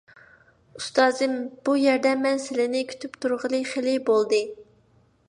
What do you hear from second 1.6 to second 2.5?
بۇ يەردە مەن